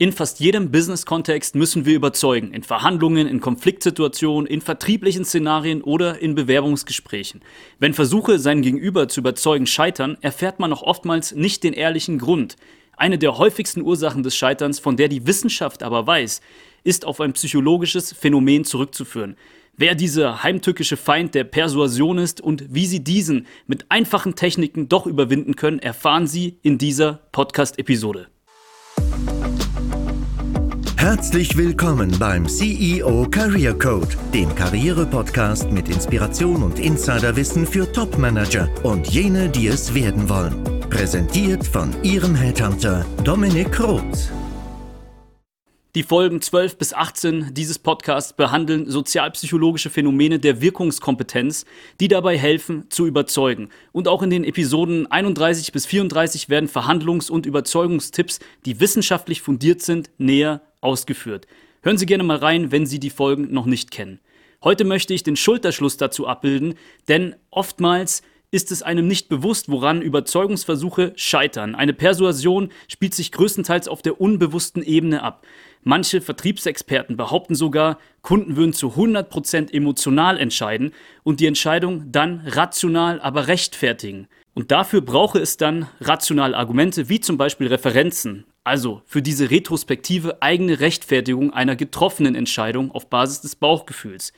In 0.00 0.12
fast 0.12 0.40
jedem 0.40 0.70
Business-Kontext 0.70 1.54
müssen 1.54 1.84
wir 1.84 1.94
überzeugen. 1.94 2.54
In 2.54 2.62
Verhandlungen, 2.62 3.26
in 3.26 3.42
Konfliktsituationen, 3.42 4.46
in 4.46 4.62
vertrieblichen 4.62 5.26
Szenarien 5.26 5.82
oder 5.82 6.22
in 6.22 6.34
Bewerbungsgesprächen. 6.34 7.42
Wenn 7.78 7.92
Versuche, 7.92 8.38
sein 8.38 8.62
Gegenüber 8.62 9.08
zu 9.08 9.20
überzeugen, 9.20 9.66
scheitern, 9.66 10.16
erfährt 10.22 10.58
man 10.58 10.72
auch 10.72 10.80
oftmals 10.80 11.32
nicht 11.32 11.64
den 11.64 11.74
ehrlichen 11.74 12.18
Grund. 12.18 12.56
Eine 12.96 13.18
der 13.18 13.36
häufigsten 13.36 13.82
Ursachen 13.82 14.22
des 14.22 14.34
Scheiterns, 14.34 14.78
von 14.78 14.96
der 14.96 15.08
die 15.08 15.26
Wissenschaft 15.26 15.82
aber 15.82 16.06
weiß, 16.06 16.40
ist 16.82 17.04
auf 17.04 17.20
ein 17.20 17.34
psychologisches 17.34 18.14
Phänomen 18.14 18.64
zurückzuführen. 18.64 19.36
Wer 19.76 19.94
dieser 19.94 20.42
heimtückische 20.42 20.96
Feind 20.96 21.34
der 21.34 21.44
Persuasion 21.44 22.16
ist 22.16 22.40
und 22.40 22.64
wie 22.74 22.86
Sie 22.86 23.04
diesen 23.04 23.46
mit 23.66 23.90
einfachen 23.90 24.34
Techniken 24.34 24.88
doch 24.88 25.06
überwinden 25.06 25.56
können, 25.56 25.78
erfahren 25.78 26.26
Sie 26.26 26.56
in 26.62 26.78
dieser 26.78 27.20
Podcast-Episode. 27.32 28.28
Herzlich 31.00 31.56
willkommen 31.56 32.14
beim 32.18 32.46
CEO 32.46 33.26
Career 33.30 33.72
Code, 33.72 34.14
dem 34.34 34.54
Karriere-Podcast 34.54 35.70
mit 35.70 35.88
Inspiration 35.88 36.62
und 36.62 36.78
Insiderwissen 36.78 37.66
für 37.66 37.90
Topmanager 37.90 38.68
und 38.82 39.08
jene, 39.08 39.48
die 39.48 39.68
es 39.68 39.94
werden 39.94 40.28
wollen. 40.28 40.62
Präsentiert 40.90 41.66
von 41.66 41.90
Ihrem 42.02 42.34
Headhunter 42.34 43.06
Dominik 43.24 43.80
Roth. 43.80 44.30
Die 45.96 46.04
Folgen 46.04 46.40
12 46.40 46.78
bis 46.78 46.94
18 46.94 47.52
dieses 47.52 47.80
Podcasts 47.80 48.32
behandeln 48.32 48.88
sozialpsychologische 48.88 49.90
Phänomene 49.90 50.38
der 50.38 50.60
Wirkungskompetenz, 50.60 51.64
die 51.98 52.06
dabei 52.06 52.38
helfen, 52.38 52.84
zu 52.90 53.08
überzeugen. 53.08 53.70
Und 53.90 54.06
auch 54.06 54.22
in 54.22 54.30
den 54.30 54.44
Episoden 54.44 55.10
31 55.10 55.72
bis 55.72 55.86
34 55.86 56.48
werden 56.48 56.68
Verhandlungs- 56.68 57.28
und 57.28 57.44
Überzeugungstipps, 57.44 58.38
die 58.66 58.78
wissenschaftlich 58.78 59.42
fundiert 59.42 59.82
sind, 59.82 60.10
näher 60.16 60.60
ausgeführt. 60.80 61.48
Hören 61.82 61.98
Sie 61.98 62.06
gerne 62.06 62.22
mal 62.22 62.36
rein, 62.36 62.70
wenn 62.70 62.86
Sie 62.86 63.00
die 63.00 63.10
Folgen 63.10 63.52
noch 63.52 63.66
nicht 63.66 63.90
kennen. 63.90 64.20
Heute 64.62 64.84
möchte 64.84 65.12
ich 65.12 65.24
den 65.24 65.34
Schulterschluss 65.34 65.96
dazu 65.96 66.28
abbilden, 66.28 66.74
denn 67.08 67.34
oftmals 67.50 68.22
ist 68.52 68.72
es 68.72 68.82
einem 68.82 69.06
nicht 69.06 69.28
bewusst, 69.28 69.70
woran 69.70 70.02
Überzeugungsversuche 70.02 71.12
scheitern. 71.14 71.74
Eine 71.74 71.92
Persuasion 71.92 72.70
spielt 72.88 73.14
sich 73.14 73.30
größtenteils 73.32 73.86
auf 73.86 74.02
der 74.02 74.20
unbewussten 74.20 74.82
Ebene 74.82 75.22
ab. 75.22 75.46
Manche 75.82 76.20
Vertriebsexperten 76.20 77.16
behaupten 77.16 77.54
sogar, 77.54 77.98
Kunden 78.20 78.56
würden 78.56 78.74
zu 78.74 78.88
100% 78.88 79.72
emotional 79.72 80.38
entscheiden 80.38 80.92
und 81.22 81.40
die 81.40 81.46
Entscheidung 81.46 82.12
dann 82.12 82.42
rational, 82.46 83.20
aber 83.20 83.48
rechtfertigen. 83.48 84.28
Und 84.52 84.70
dafür 84.72 85.00
brauche 85.00 85.38
es 85.38 85.56
dann 85.56 85.88
rationale 86.00 86.56
Argumente, 86.56 87.08
wie 87.08 87.20
zum 87.20 87.38
Beispiel 87.38 87.68
Referenzen, 87.68 88.44
also 88.62 89.00
für 89.06 89.22
diese 89.22 89.50
retrospektive 89.50 90.42
eigene 90.42 90.80
Rechtfertigung 90.80 91.52
einer 91.52 91.76
getroffenen 91.76 92.34
Entscheidung 92.34 92.90
auf 92.90 93.08
Basis 93.08 93.40
des 93.40 93.56
Bauchgefühls. 93.56 94.34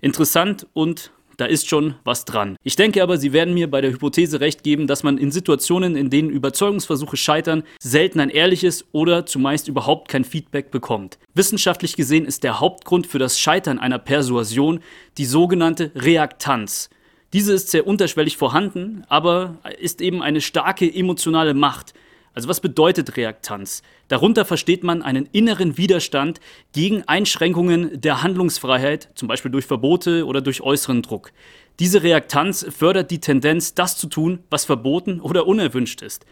Interessant 0.00 0.66
und 0.74 1.10
da 1.36 1.46
ist 1.46 1.68
schon 1.68 1.94
was 2.04 2.24
dran. 2.24 2.56
Ich 2.62 2.76
denke 2.76 3.02
aber, 3.02 3.18
Sie 3.18 3.32
werden 3.32 3.54
mir 3.54 3.70
bei 3.70 3.80
der 3.80 3.92
Hypothese 3.92 4.40
recht 4.40 4.62
geben, 4.62 4.86
dass 4.86 5.02
man 5.02 5.18
in 5.18 5.30
Situationen, 5.30 5.96
in 5.96 6.10
denen 6.10 6.30
Überzeugungsversuche 6.30 7.16
scheitern, 7.16 7.62
selten 7.78 8.20
ein 8.20 8.30
ehrliches 8.30 8.84
oder 8.92 9.26
zumeist 9.26 9.68
überhaupt 9.68 10.08
kein 10.08 10.24
Feedback 10.24 10.70
bekommt. 10.70 11.18
Wissenschaftlich 11.34 11.96
gesehen 11.96 12.24
ist 12.24 12.44
der 12.44 12.60
Hauptgrund 12.60 13.06
für 13.06 13.18
das 13.18 13.38
Scheitern 13.38 13.78
einer 13.78 13.98
Persuasion 13.98 14.80
die 15.18 15.24
sogenannte 15.26 15.90
Reaktanz. 15.94 16.90
Diese 17.32 17.52
ist 17.52 17.70
sehr 17.70 17.86
unterschwellig 17.86 18.36
vorhanden, 18.36 19.02
aber 19.08 19.58
ist 19.80 20.00
eben 20.00 20.22
eine 20.22 20.40
starke 20.40 20.92
emotionale 20.92 21.52
Macht, 21.52 21.92
also 22.34 22.48
was 22.48 22.60
bedeutet 22.60 23.16
Reaktanz? 23.16 23.82
Darunter 24.08 24.44
versteht 24.44 24.82
man 24.82 25.02
einen 25.02 25.28
inneren 25.32 25.78
Widerstand 25.78 26.40
gegen 26.72 27.02
Einschränkungen 27.04 28.00
der 28.00 28.22
Handlungsfreiheit, 28.22 29.08
zum 29.14 29.28
Beispiel 29.28 29.50
durch 29.50 29.66
Verbote 29.66 30.26
oder 30.26 30.40
durch 30.40 30.60
äußeren 30.60 31.02
Druck. 31.02 31.32
Diese 31.78 32.02
Reaktanz 32.02 32.66
fördert 32.70 33.10
die 33.10 33.20
Tendenz, 33.20 33.74
das 33.74 33.96
zu 33.96 34.08
tun, 34.08 34.40
was 34.50 34.64
verboten 34.64 35.20
oder 35.20 35.46
unerwünscht 35.46 36.02
ist. 36.02 36.26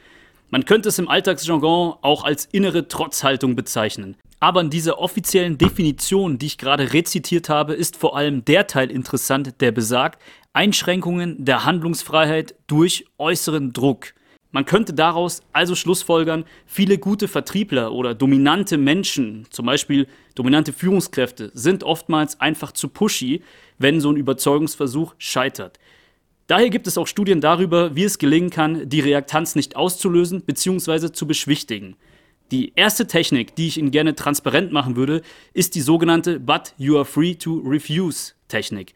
Man 0.50 0.64
könnte 0.64 0.90
es 0.90 0.98
im 0.98 1.08
Alltagsjargon 1.08 1.94
auch 2.02 2.24
als 2.24 2.46
innere 2.52 2.86
Trotzhaltung 2.86 3.56
bezeichnen. 3.56 4.16
Aber 4.38 4.60
in 4.60 4.70
dieser 4.70 4.98
offiziellen 4.98 5.56
Definition, 5.56 6.36
die 6.36 6.46
ich 6.46 6.58
gerade 6.58 6.92
rezitiert 6.92 7.48
habe, 7.48 7.74
ist 7.74 7.96
vor 7.96 8.16
allem 8.16 8.44
der 8.44 8.66
Teil 8.66 8.90
interessant, 8.90 9.60
der 9.60 9.72
besagt, 9.72 10.20
Einschränkungen 10.52 11.44
der 11.44 11.64
Handlungsfreiheit 11.64 12.54
durch 12.66 13.06
äußeren 13.18 13.72
Druck. 13.72 14.14
Man 14.52 14.66
könnte 14.66 14.92
daraus 14.92 15.42
also 15.52 15.74
schlussfolgern, 15.74 16.44
viele 16.66 16.98
gute 16.98 17.26
Vertriebler 17.26 17.92
oder 17.92 18.14
dominante 18.14 18.76
Menschen, 18.76 19.46
zum 19.50 19.64
Beispiel 19.64 20.06
dominante 20.34 20.74
Führungskräfte, 20.74 21.50
sind 21.54 21.82
oftmals 21.82 22.38
einfach 22.38 22.72
zu 22.72 22.88
pushy, 22.88 23.42
wenn 23.78 24.00
so 24.00 24.10
ein 24.10 24.16
Überzeugungsversuch 24.16 25.14
scheitert. 25.16 25.78
Daher 26.48 26.68
gibt 26.68 26.86
es 26.86 26.98
auch 26.98 27.06
Studien 27.06 27.40
darüber, 27.40 27.96
wie 27.96 28.04
es 28.04 28.18
gelingen 28.18 28.50
kann, 28.50 28.88
die 28.88 29.00
Reaktanz 29.00 29.54
nicht 29.54 29.74
auszulösen 29.74 30.42
bzw. 30.42 31.12
zu 31.12 31.26
beschwichtigen. 31.26 31.96
Die 32.50 32.74
erste 32.76 33.06
Technik, 33.06 33.56
die 33.56 33.68
ich 33.68 33.78
Ihnen 33.78 33.90
gerne 33.90 34.14
transparent 34.14 34.70
machen 34.70 34.96
würde, 34.96 35.22
ist 35.54 35.74
die 35.74 35.80
sogenannte 35.80 36.38
But 36.38 36.74
you 36.76 36.96
are 36.96 37.06
free 37.06 37.34
to 37.36 37.62
refuse 37.64 38.34
Technik. 38.48 38.92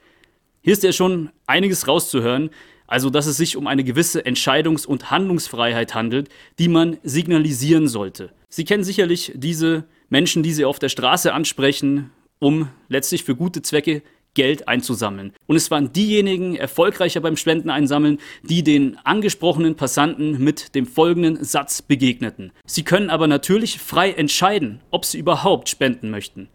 Hier 0.60 0.74
ist 0.74 0.82
ja 0.82 0.92
schon 0.92 1.30
einiges 1.46 1.88
rauszuhören, 1.88 2.50
also 2.86 3.10
dass 3.10 3.26
es 3.26 3.36
sich 3.36 3.56
um 3.56 3.66
eine 3.66 3.84
gewisse 3.84 4.20
Entscheidungs- 4.20 4.86
und 4.86 5.10
Handlungsfreiheit 5.10 5.94
handelt, 5.94 6.28
die 6.58 6.68
man 6.68 6.98
signalisieren 7.02 7.88
sollte. 7.88 8.30
Sie 8.48 8.64
kennen 8.64 8.84
sicherlich 8.84 9.32
diese 9.34 9.84
Menschen, 10.08 10.42
die 10.42 10.52
Sie 10.52 10.64
auf 10.64 10.78
der 10.78 10.88
Straße 10.88 11.32
ansprechen, 11.32 12.10
um 12.38 12.68
letztlich 12.88 13.24
für 13.24 13.34
gute 13.34 13.62
Zwecke 13.62 14.02
Geld 14.36 14.68
einzusammeln. 14.68 15.32
Und 15.46 15.56
es 15.56 15.70
waren 15.70 15.92
diejenigen 15.92 16.54
erfolgreicher 16.56 17.20
beim 17.20 17.36
Spendeneinsammeln, 17.36 18.18
die 18.42 18.62
den 18.62 18.98
angesprochenen 19.02 19.74
Passanten 19.74 20.44
mit 20.44 20.74
dem 20.74 20.86
folgenden 20.86 21.42
Satz 21.42 21.80
begegneten. 21.82 22.52
Sie 22.66 22.84
können 22.84 23.10
aber 23.10 23.26
natürlich 23.26 23.78
frei 23.80 24.12
entscheiden, 24.12 24.80
ob 24.90 25.06
sie 25.06 25.18
überhaupt 25.18 25.70
spenden 25.70 26.10
möchten. 26.10 26.48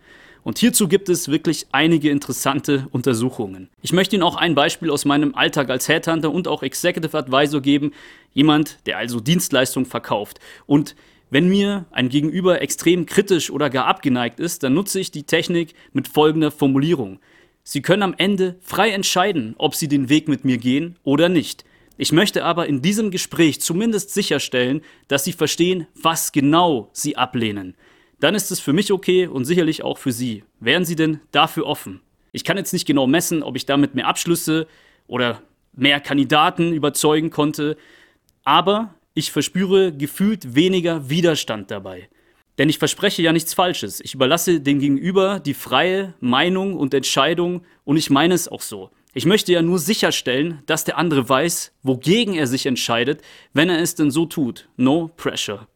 Und 0.43 0.57
hierzu 0.57 0.87
gibt 0.87 1.07
es 1.09 1.27
wirklich 1.27 1.67
einige 1.71 2.09
interessante 2.09 2.87
Untersuchungen. 2.91 3.69
Ich 3.83 3.93
möchte 3.93 4.15
Ihnen 4.15 4.23
auch 4.23 4.35
ein 4.35 4.55
Beispiel 4.55 4.89
aus 4.89 5.05
meinem 5.05 5.35
Alltag 5.35 5.69
als 5.69 5.87
Headhunter 5.87 6.31
und 6.31 6.47
auch 6.47 6.63
Executive 6.63 7.15
Advisor 7.15 7.61
geben. 7.61 7.91
Jemand, 8.33 8.79
der 8.87 8.97
also 8.97 9.19
Dienstleistungen 9.19 9.85
verkauft. 9.85 10.39
Und 10.65 10.95
wenn 11.29 11.47
mir 11.47 11.85
ein 11.91 12.09
Gegenüber 12.09 12.61
extrem 12.61 13.05
kritisch 13.05 13.51
oder 13.51 13.69
gar 13.69 13.85
abgeneigt 13.85 14.39
ist, 14.39 14.63
dann 14.63 14.73
nutze 14.73 14.99
ich 14.99 15.11
die 15.11 15.23
Technik 15.23 15.75
mit 15.93 16.07
folgender 16.07 16.49
Formulierung. 16.49 17.19
Sie 17.63 17.83
können 17.83 18.01
am 18.01 18.15
Ende 18.17 18.55
frei 18.61 18.89
entscheiden, 18.89 19.53
ob 19.57 19.75
Sie 19.75 19.87
den 19.87 20.09
Weg 20.09 20.27
mit 20.27 20.43
mir 20.43 20.57
gehen 20.57 20.97
oder 21.03 21.29
nicht. 21.29 21.63
Ich 21.97 22.11
möchte 22.11 22.43
aber 22.43 22.65
in 22.65 22.81
diesem 22.81 23.11
Gespräch 23.11 23.61
zumindest 23.61 24.11
sicherstellen, 24.11 24.81
dass 25.07 25.23
Sie 25.23 25.33
verstehen, 25.33 25.85
was 25.93 26.31
genau 26.31 26.89
Sie 26.93 27.15
ablehnen 27.15 27.75
dann 28.21 28.35
ist 28.35 28.51
es 28.51 28.59
für 28.59 28.71
mich 28.71 28.93
okay 28.93 29.27
und 29.27 29.45
sicherlich 29.45 29.83
auch 29.83 29.97
für 29.97 30.11
Sie. 30.11 30.43
Wären 30.59 30.85
Sie 30.85 30.95
denn 30.95 31.19
dafür 31.31 31.65
offen? 31.65 32.01
Ich 32.31 32.43
kann 32.43 32.55
jetzt 32.55 32.71
nicht 32.71 32.85
genau 32.85 33.07
messen, 33.07 33.43
ob 33.43 33.55
ich 33.55 33.65
damit 33.65 33.95
mehr 33.95 34.07
Abschlüsse 34.07 34.67
oder 35.07 35.41
mehr 35.73 35.99
Kandidaten 35.99 36.71
überzeugen 36.71 37.31
konnte, 37.31 37.77
aber 38.43 38.93
ich 39.15 39.31
verspüre 39.31 39.91
gefühlt 39.91 40.55
weniger 40.55 41.09
Widerstand 41.09 41.71
dabei. 41.71 42.09
Denn 42.57 42.69
ich 42.69 42.77
verspreche 42.77 43.23
ja 43.23 43.33
nichts 43.33 43.53
Falsches. 43.53 43.99
Ich 44.01 44.13
überlasse 44.13 44.61
dem 44.61 44.79
Gegenüber 44.79 45.39
die 45.39 45.55
freie 45.55 46.13
Meinung 46.19 46.77
und 46.77 46.93
Entscheidung 46.93 47.65
und 47.85 47.97
ich 47.97 48.09
meine 48.09 48.35
es 48.35 48.47
auch 48.47 48.61
so. 48.61 48.91
Ich 49.13 49.25
möchte 49.25 49.51
ja 49.51 49.61
nur 49.61 49.79
sicherstellen, 49.79 50.61
dass 50.67 50.85
der 50.85 50.97
andere 50.97 51.27
weiß, 51.27 51.73
wogegen 51.83 52.35
er 52.35 52.47
sich 52.47 52.65
entscheidet, 52.65 53.21
wenn 53.53 53.69
er 53.69 53.79
es 53.79 53.95
denn 53.95 54.11
so 54.11 54.25
tut. 54.25 54.69
No 54.77 55.09
pressure. 55.17 55.67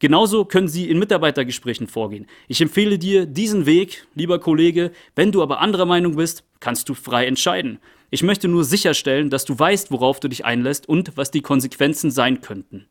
Genauso 0.00 0.46
können 0.46 0.66
Sie 0.66 0.88
in 0.88 0.98
Mitarbeitergesprächen 0.98 1.86
vorgehen. 1.86 2.26
Ich 2.48 2.62
empfehle 2.62 2.98
dir 2.98 3.26
diesen 3.26 3.66
Weg, 3.66 4.06
lieber 4.14 4.40
Kollege. 4.40 4.92
Wenn 5.14 5.30
du 5.30 5.42
aber 5.42 5.60
anderer 5.60 5.84
Meinung 5.84 6.16
bist, 6.16 6.42
kannst 6.58 6.88
du 6.88 6.94
frei 6.94 7.26
entscheiden. 7.26 7.78
Ich 8.10 8.22
möchte 8.22 8.48
nur 8.48 8.64
sicherstellen, 8.64 9.28
dass 9.28 9.44
du 9.44 9.58
weißt, 9.58 9.90
worauf 9.92 10.18
du 10.18 10.28
dich 10.28 10.44
einlässt 10.44 10.88
und 10.88 11.16
was 11.18 11.30
die 11.30 11.42
Konsequenzen 11.42 12.10
sein 12.10 12.40
könnten. 12.40 12.86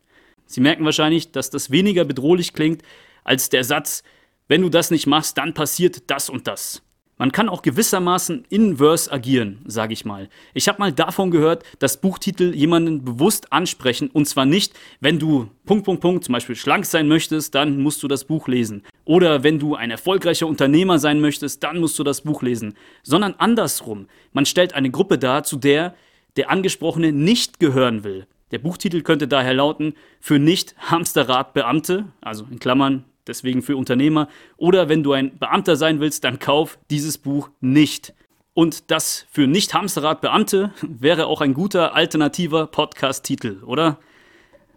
Sie 0.46 0.62
merken 0.62 0.86
wahrscheinlich, 0.86 1.32
dass 1.32 1.50
das 1.50 1.72
weniger 1.72 2.06
bedrohlich 2.06 2.54
klingt 2.54 2.84
als 3.24 3.50
der 3.50 3.64
Satz, 3.64 4.04
wenn 4.48 4.62
du 4.62 4.70
das 4.70 4.92
nicht 4.92 5.08
machst, 5.08 5.38
dann 5.38 5.54
passiert 5.56 6.10
das 6.12 6.30
und 6.30 6.48
das. 6.48 6.84
Man 7.20 7.34
kann 7.34 7.50
auch 7.50 7.62
gewissermaßen 7.62 8.46
inverse 8.50 9.12
agieren, 9.12 9.60
sage 9.68 9.92
ich 9.92 10.06
mal. 10.06 10.30
Ich 10.54 10.70
habe 10.70 10.80
mal 10.80 10.94
davon 10.94 11.32
gehört, 11.32 11.66
dass 11.80 12.00
Buchtitel 12.00 12.56
jemanden 12.56 13.04
bewusst 13.04 13.52
ansprechen 13.52 14.10
und 14.10 14.26
zwar 14.26 14.46
nicht, 14.46 14.74
wenn 15.02 15.20
du 15.20 15.50
Punkt, 15.66 15.84
Punkt, 15.84 16.02
Punkt 16.02 16.24
zum 16.24 16.32
Beispiel 16.32 16.56
schlank 16.56 16.86
sein 16.86 17.10
möchtest, 17.10 17.54
dann 17.56 17.82
musst 17.82 18.02
du 18.04 18.08
das 18.08 18.24
Buch 18.24 18.48
lesen. 18.48 18.84
Oder 19.04 19.44
wenn 19.44 19.60
du 19.60 19.76
ein 19.76 19.92
erfolgreicher 19.92 20.48
Unternehmer 20.48 20.98
sein 20.98 21.20
möchtest, 21.20 21.62
dann 21.62 21.82
musst 21.82 22.00
du 22.00 22.06
das 22.06 22.22
Buch 22.22 22.42
lesen. 22.42 22.74
Sondern 23.04 23.36
andersrum. 23.38 24.08
Man 24.32 24.46
stellt 24.46 24.74
eine 24.74 24.90
Gruppe 24.90 25.18
dar, 25.18 25.44
zu 25.44 25.58
der 25.58 25.96
der 26.38 26.50
Angesprochene 26.50 27.12
nicht 27.12 27.60
gehören 27.60 28.06
will. 28.06 28.28
Der 28.52 28.60
Buchtitel 28.60 29.02
könnte 29.02 29.28
daher 29.28 29.54
lauten, 29.54 29.94
für 30.22 30.40
nicht 30.40 30.74
Hamsterrad 30.78 31.54
Beamte, 31.54 32.06
also 32.22 32.46
in 32.50 32.60
Klammern 32.60 33.04
deswegen 33.30 33.62
für 33.62 33.78
Unternehmer. 33.78 34.28
Oder 34.58 34.90
wenn 34.90 35.04
du 35.04 35.14
ein 35.14 35.38
Beamter 35.38 35.78
sein 35.78 36.02
willst, 36.02 36.24
dann 36.26 36.40
kauf 36.40 36.78
dieses 36.90 37.18
Buch 37.18 37.50
nicht. 37.62 38.14
Und 38.54 38.92
das 38.92 39.26
für 39.32 39.48
Nicht-Hamsterrad-Beamte 39.48 40.74
wäre 40.82 41.28
auch 41.28 41.40
ein 41.40 41.54
guter 41.54 41.96
alternativer 41.96 42.68
Podcast-Titel, 42.68 43.64
oder? 43.64 44.00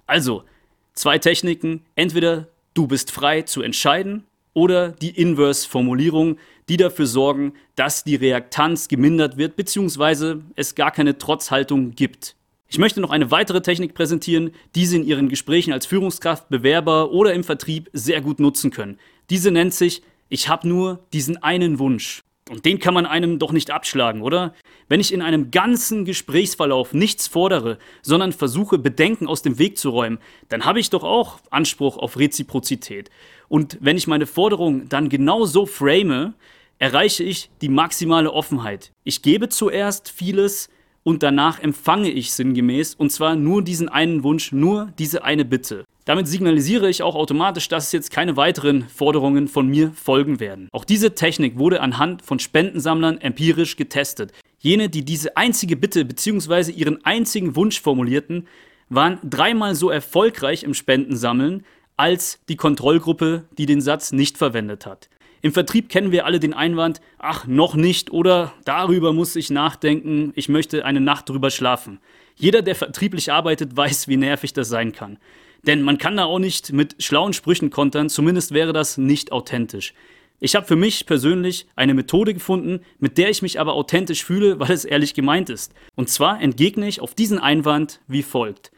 Also, 0.07 0.45
zwei 0.93 1.19
Techniken. 1.19 1.85
Entweder 1.97 2.47
du 2.75 2.87
bist 2.87 3.11
frei 3.11 3.43
zu 3.43 3.63
entscheiden 3.63 4.25
oder 4.55 4.91
die 4.91 5.11
Inverse-Formulierung, 5.11 6.39
die 6.69 6.77
dafür 6.77 7.07
sorgen, 7.07 7.55
dass 7.75 8.05
die 8.05 8.17
Reaktanz 8.17 8.89
gemindert 8.89 9.37
wird 9.37 9.57
bzw. 9.57 10.37
es 10.55 10.75
gar 10.75 10.91
keine 10.91 11.19
Trotzhaltung 11.19 11.93
gibt. 11.93 12.37
Ich 12.73 12.79
möchte 12.79 13.03
noch 13.03 13.11
eine 13.11 13.31
weitere 13.31 13.61
Technik 13.61 13.93
präsentieren, 13.93 14.53
die 14.75 14.87
Sie 14.87 14.97
in 14.97 15.05
Ihren 15.05 15.29
Gesprächen 15.29 15.75
als 15.75 15.85
Führungskraft, 15.85 16.49
Bewerber 16.49 17.11
oder 17.11 17.35
im 17.35 17.45
Vertrieb 17.45 17.91
sehr 17.93 18.23
gut 18.23 18.41
nutzen 18.41 18.71
können. 18.71 18.99
Diese 19.29 19.51
nennt 19.51 19.75
sich 19.75 20.01
Ich 20.31 20.49
habe 20.49 20.67
nur 20.67 21.01
diesen 21.13 21.37
einen 21.43 21.79
Wunsch. 21.79 22.23
Und 22.49 22.65
den 22.65 22.79
kann 22.79 22.95
man 22.95 23.05
einem 23.05 23.39
doch 23.39 23.53
nicht 23.53 23.71
abschlagen, 23.71 24.23
oder? 24.23 24.55
Wenn 24.89 25.01
ich 25.01 25.13
in 25.13 25.21
einem 25.21 25.51
ganzen 25.51 26.07
Gesprächsverlauf 26.07 26.95
nichts 26.95 27.29
fordere, 27.29 27.77
sondern 28.01 28.33
versuche, 28.33 28.79
Bedenken 28.79 29.27
aus 29.27 29.43
dem 29.43 29.59
Weg 29.59 29.77
zu 29.77 29.91
räumen, 29.91 30.19
dann 30.49 30.65
habe 30.65 30.81
ich 30.81 30.89
doch 30.89 31.05
auch 31.05 31.41
Anspruch 31.51 31.99
auf 31.99 32.19
Reziprozität. 32.19 33.11
Und 33.49 33.77
wenn 33.83 33.99
ich 33.99 34.07
meine 34.07 34.25
Forderung 34.25 34.89
dann 34.89 35.11
genau 35.11 35.45
so 35.45 35.67
frame, 35.67 36.33
erreiche 36.79 37.23
ich 37.23 37.51
die 37.61 37.69
maximale 37.69 38.33
Offenheit. 38.33 38.93
Ich 39.05 39.21
gebe 39.21 39.51
zuerst 39.51 40.11
vieles, 40.11 40.71
und 41.05 41.23
danach 41.23 41.61
empfange 41.61 42.11
ich 42.11 42.33
sinngemäß 42.33 42.95
und 42.95 43.11
zwar 43.11 43.37
nur 43.37 43.63
diesen 43.63 43.89
einen 43.89 44.23
Wunsch, 44.23 44.53
nur 44.53 44.93
diese 44.99 45.25
eine 45.25 45.45
Bitte. 45.45 45.85
Damit 46.05 46.27
signalisiere 46.27 46.89
ich 46.89 47.03
auch 47.03 47.15
automatisch, 47.15 47.69
dass 47.69 47.93
jetzt 47.93 48.11
keine 48.11 48.37
weiteren 48.37 48.89
Forderungen 48.89 49.47
von 49.47 49.69
mir 49.69 49.93
folgen 49.93 50.41
werden. 50.41 50.69
Auch 50.73 50.85
diese 50.85 51.15
Technik 51.15 51.59
wurde 51.59 51.81
anhand 51.81 52.23
von 52.23 52.41
Spendensammlern 52.41 53.21
empirisch 53.21 53.77
getestet. 53.77 54.33
Jene, 54.59 54.89
die 54.89 55.05
diese 55.05 55.37
einzige 55.37 55.77
Bitte 55.77 56.05
bzw. 56.05 56.73
ihren 56.73 57.05
einzigen 57.05 57.55
Wunsch 57.55 57.81
formulierten, 57.81 58.49
waren 58.89 59.19
dreimal 59.23 59.75
so 59.75 59.91
erfolgreich 59.91 60.65
im 60.65 60.75
Spendensammeln 60.75 61.65
als 61.97 62.41
die 62.49 62.57
Kontrollgruppe, 62.57 63.45
die 63.57 63.67
den 63.67 63.81
Satz 63.81 64.13
nicht 64.13 64.39
verwendet 64.39 64.87
hat. 64.87 65.09
Im 65.45 65.53
Vertrieb 65.53 65.89
kennen 65.89 66.13
wir 66.13 66.25
alle 66.25 66.39
den 66.39 66.55
Einwand, 66.55 67.01
ach, 67.19 67.49
noch 67.49 67.75
nicht 67.75 68.13
oder 68.13 68.53
darüber 68.65 69.13
muss 69.13 69.35
ich 69.35 69.51
nachdenken, 69.51 70.33
ich 70.37 70.49
möchte 70.49 70.85
eine 70.85 71.01
Nacht 71.01 71.29
drüber 71.29 71.51
schlafen. 71.51 71.99
Jeder, 72.37 72.63
der 72.63 72.77
vertrieblich 72.77 73.33
arbeitet, 73.33 73.77
weiß, 73.77 74.07
wie 74.07 74.17
nervig 74.17 74.53
das 74.53 74.69
sein 74.69 74.93
kann. 74.93 75.19
Denn 75.67 75.83
man 75.83 75.99
kann 75.99 76.17
da 76.17 76.27
auch 76.27 76.39
nicht 76.39 76.73
mit 76.73 77.03
schlauen 77.03 77.33
Sprüchen 77.33 77.71
kontern, 77.71 78.09
zumindest 78.09 78.53
wäre 78.53 78.73
das 78.73 78.99
nicht 78.99 79.33
authentisch. 79.33 79.95
Ich 80.39 80.55
habe 80.55 80.67
für 80.67 80.77
mich 80.77 81.07
persönlich 81.07 81.67
eine 81.75 81.95
Methode 81.95 82.35
gefunden, 82.35 82.79
mit 83.01 83.19
der 83.19 83.29
ich 83.29 83.43
mich 83.43 83.59
aber 83.59 83.73
authentisch 83.75 84.25
fühle, 84.25 84.61
weil 84.61 84.71
es 84.71 84.85
ehrlich 84.85 85.15
gemeint 85.15 85.51
ist. 85.51 85.73
Und 85.97 86.09
zwar 86.09 86.41
entgegne 86.41 86.87
ich 86.87 87.01
auf 87.01 87.15
diesen 87.15 87.41
Einwand 87.41 87.99
wie 88.07 88.23
folgt. 88.23 88.71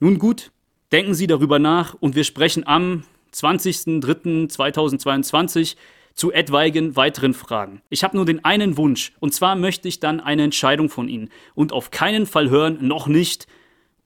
Nun 0.00 0.18
gut, 0.18 0.50
denken 0.92 1.12
Sie 1.14 1.26
darüber 1.26 1.58
nach 1.58 1.92
und 1.94 2.16
wir 2.16 2.24
sprechen 2.24 2.66
am 2.66 3.02
20.03.2022 3.34 5.76
zu 6.16 6.32
etwaigen 6.32 6.96
weiteren 6.96 7.34
Fragen. 7.34 7.82
Ich 7.90 8.02
habe 8.02 8.16
nur 8.16 8.24
den 8.24 8.44
einen 8.44 8.76
Wunsch, 8.76 9.12
und 9.20 9.34
zwar 9.34 9.54
möchte 9.54 9.86
ich 9.86 10.00
dann 10.00 10.18
eine 10.18 10.42
Entscheidung 10.42 10.88
von 10.88 11.08
Ihnen 11.08 11.28
und 11.54 11.72
auf 11.72 11.90
keinen 11.90 12.26
Fall 12.26 12.50
hören, 12.50 12.78
noch 12.80 13.06
nicht, 13.06 13.46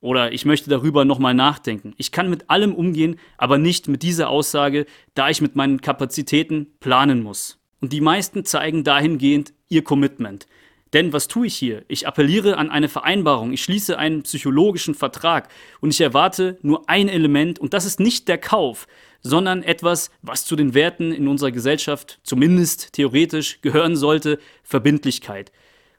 oder 0.00 0.32
ich 0.32 0.44
möchte 0.44 0.70
darüber 0.70 1.04
nochmal 1.04 1.34
nachdenken. 1.34 1.94
Ich 1.98 2.10
kann 2.10 2.28
mit 2.28 2.50
allem 2.50 2.74
umgehen, 2.74 3.16
aber 3.38 3.58
nicht 3.58 3.86
mit 3.86 4.02
dieser 4.02 4.28
Aussage, 4.28 4.86
da 5.14 5.30
ich 5.30 5.40
mit 5.40 5.56
meinen 5.56 5.80
Kapazitäten 5.80 6.66
planen 6.80 7.22
muss. 7.22 7.58
Und 7.80 7.92
die 7.92 8.00
meisten 8.00 8.44
zeigen 8.44 8.82
dahingehend 8.82 9.52
ihr 9.68 9.84
Commitment. 9.84 10.46
Denn 10.92 11.12
was 11.12 11.28
tue 11.28 11.46
ich 11.46 11.54
hier? 11.54 11.84
Ich 11.86 12.08
appelliere 12.08 12.56
an 12.56 12.70
eine 12.70 12.88
Vereinbarung, 12.88 13.52
ich 13.52 13.62
schließe 13.62 13.96
einen 13.96 14.22
psychologischen 14.22 14.94
Vertrag 14.94 15.48
und 15.80 15.90
ich 15.90 16.00
erwarte 16.00 16.58
nur 16.62 16.88
ein 16.88 17.08
Element 17.08 17.60
und 17.60 17.74
das 17.74 17.84
ist 17.84 18.00
nicht 18.00 18.26
der 18.26 18.38
Kauf, 18.38 18.88
sondern 19.22 19.62
etwas, 19.62 20.10
was 20.22 20.44
zu 20.44 20.56
den 20.56 20.74
Werten 20.74 21.12
in 21.12 21.28
unserer 21.28 21.50
Gesellschaft 21.50 22.20
zumindest 22.22 22.92
theoretisch 22.92 23.60
gehören 23.60 23.96
sollte, 23.96 24.38
Verbindlichkeit. 24.62 25.52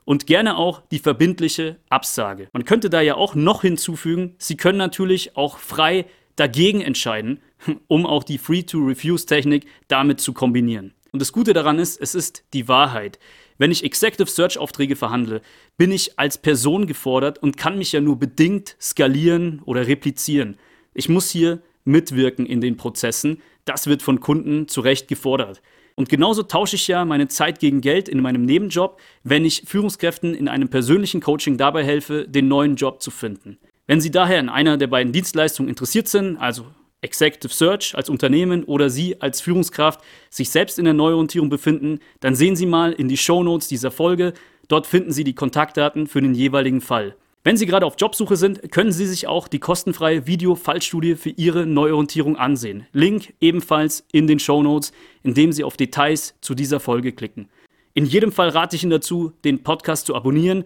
Und 0.03 0.25
gerne 0.25 0.57
auch 0.57 0.81
die 0.91 0.99
verbindliche 0.99 1.77
Absage. 1.89 2.49
Man 2.53 2.65
könnte 2.65 2.89
da 2.89 3.01
ja 3.01 3.15
auch 3.15 3.35
noch 3.35 3.61
hinzufügen, 3.61 4.35
Sie 4.39 4.57
können 4.57 4.77
natürlich 4.77 5.37
auch 5.37 5.57
frei 5.59 6.05
dagegen 6.35 6.81
entscheiden, 6.81 7.39
um 7.87 8.05
auch 8.05 8.23
die 8.23 8.37
Free-to-Refuse-Technik 8.37 9.67
damit 9.87 10.19
zu 10.19 10.33
kombinieren. 10.33 10.93
Und 11.11 11.21
das 11.21 11.33
Gute 11.33 11.53
daran 11.53 11.77
ist, 11.77 11.99
es 12.01 12.15
ist 12.15 12.43
die 12.53 12.67
Wahrheit. 12.67 13.19
Wenn 13.57 13.71
ich 13.71 13.83
Executive 13.83 14.29
Search 14.29 14.57
Aufträge 14.57 14.95
verhandle, 14.95 15.41
bin 15.77 15.91
ich 15.91 16.17
als 16.17 16.37
Person 16.37 16.87
gefordert 16.87 17.37
und 17.39 17.57
kann 17.57 17.77
mich 17.77 17.91
ja 17.91 18.01
nur 18.01 18.17
bedingt 18.17 18.75
skalieren 18.81 19.61
oder 19.65 19.87
replizieren. 19.87 20.57
Ich 20.93 21.09
muss 21.09 21.29
hier 21.29 21.61
mitwirken 21.83 22.45
in 22.45 22.61
den 22.61 22.77
Prozessen. 22.77 23.41
Das 23.65 23.87
wird 23.87 24.01
von 24.01 24.19
Kunden 24.19 24.67
zu 24.67 24.81
Recht 24.81 25.07
gefordert. 25.07 25.61
Und 25.95 26.09
genauso 26.09 26.43
tausche 26.43 26.77
ich 26.77 26.87
ja 26.87 27.05
meine 27.05 27.27
Zeit 27.27 27.59
gegen 27.59 27.81
Geld 27.81 28.09
in 28.09 28.21
meinem 28.21 28.45
Nebenjob, 28.45 28.99
wenn 29.23 29.45
ich 29.45 29.63
Führungskräften 29.65 30.33
in 30.33 30.47
einem 30.47 30.69
persönlichen 30.69 31.21
Coaching 31.21 31.57
dabei 31.57 31.83
helfe, 31.83 32.27
den 32.27 32.47
neuen 32.47 32.75
Job 32.75 33.01
zu 33.01 33.11
finden. 33.11 33.57
Wenn 33.87 34.01
Sie 34.01 34.11
daher 34.11 34.39
in 34.39 34.49
einer 34.49 34.77
der 34.77 34.87
beiden 34.87 35.11
Dienstleistungen 35.11 35.69
interessiert 35.69 36.07
sind, 36.07 36.37
also 36.37 36.65
Executive 37.01 37.53
Search 37.53 37.95
als 37.95 38.09
Unternehmen 38.09 38.63
oder 38.63 38.89
Sie 38.89 39.19
als 39.21 39.41
Führungskraft 39.41 40.01
sich 40.29 40.49
selbst 40.49 40.79
in 40.79 40.85
der 40.85 40.93
Neuorientierung 40.93 41.49
befinden, 41.49 41.99
dann 42.19 42.35
sehen 42.35 42.55
Sie 42.55 42.67
mal 42.67 42.93
in 42.93 43.07
die 43.07 43.17
Show 43.17 43.43
Notes 43.43 43.67
dieser 43.67 43.91
Folge. 43.91 44.33
Dort 44.67 44.87
finden 44.87 45.11
Sie 45.11 45.23
die 45.23 45.35
Kontaktdaten 45.35 46.07
für 46.07 46.21
den 46.21 46.35
jeweiligen 46.35 46.79
Fall. 46.79 47.15
Wenn 47.43 47.57
Sie 47.57 47.65
gerade 47.65 47.87
auf 47.87 47.95
Jobsuche 47.97 48.35
sind, 48.35 48.71
können 48.71 48.91
Sie 48.91 49.07
sich 49.07 49.25
auch 49.25 49.47
die 49.47 49.57
kostenfreie 49.57 50.27
Video-Fallstudie 50.27 51.15
für 51.15 51.31
Ihre 51.31 51.65
Neuorientierung 51.65 52.37
ansehen. 52.37 52.85
Link 52.93 53.33
ebenfalls 53.41 54.05
in 54.11 54.27
den 54.27 54.37
Show 54.37 54.61
Notes, 54.61 54.91
indem 55.23 55.51
Sie 55.51 55.63
auf 55.63 55.75
Details 55.75 56.35
zu 56.41 56.53
dieser 56.53 56.79
Folge 56.79 57.13
klicken. 57.13 57.49
In 57.95 58.05
jedem 58.05 58.31
Fall 58.31 58.49
rate 58.49 58.75
ich 58.75 58.83
Ihnen 58.83 58.91
dazu, 58.91 59.31
den 59.43 59.63
Podcast 59.63 60.05
zu 60.05 60.15
abonnieren, 60.15 60.65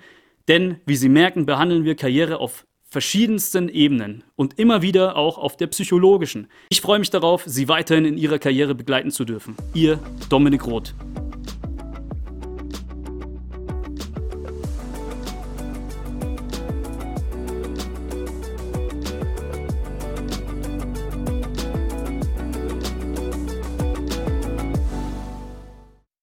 denn 0.49 0.81
wie 0.85 0.97
Sie 0.97 1.07
merken, 1.07 1.45
behandeln 1.45 1.85
wir 1.85 1.95
Karriere 1.95 2.39
auf 2.39 2.65
verschiedensten 2.83 3.69
Ebenen 3.69 4.25
und 4.35 4.59
immer 4.59 4.81
wieder 4.81 5.15
auch 5.15 5.37
auf 5.37 5.55
der 5.55 5.67
psychologischen. 5.67 6.47
Ich 6.69 6.81
freue 6.81 6.99
mich 6.99 7.09
darauf, 7.09 7.43
Sie 7.45 7.69
weiterhin 7.69 8.03
in 8.03 8.17
Ihrer 8.17 8.37
Karriere 8.37 8.75
begleiten 8.75 9.11
zu 9.11 9.23
dürfen. 9.23 9.55
Ihr 9.73 9.97
Dominik 10.29 10.67
Roth. 10.67 10.93